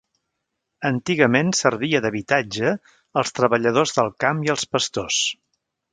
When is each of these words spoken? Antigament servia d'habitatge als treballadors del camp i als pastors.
Antigament 0.89 1.51
servia 1.59 2.01
d'habitatge 2.05 2.71
als 3.23 3.35
treballadors 3.41 3.97
del 3.99 4.11
camp 4.27 4.45
i 4.49 4.53
als 4.55 4.65
pastors. 4.75 5.21